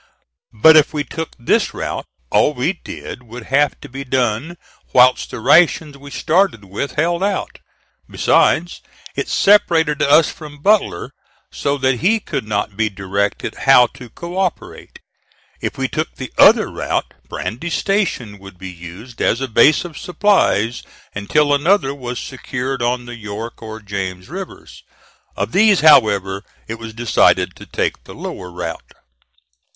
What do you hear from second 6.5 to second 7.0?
with